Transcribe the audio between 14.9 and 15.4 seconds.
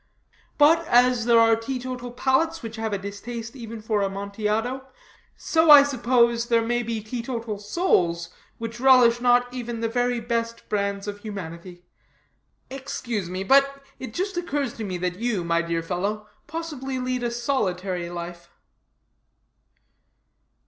that